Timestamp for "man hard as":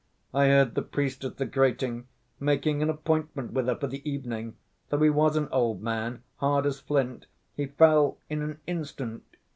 5.83-6.79